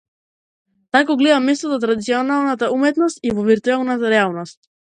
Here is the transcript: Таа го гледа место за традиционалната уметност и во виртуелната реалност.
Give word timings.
Таа 0.95 1.01
го 1.09 1.15
гледа 1.19 1.41
место 1.43 1.69
за 1.75 1.79
традиционалната 1.85 2.73
уметност 2.79 3.23
и 3.29 3.37
во 3.39 3.47
виртуелната 3.53 4.15
реалност. 4.19 4.63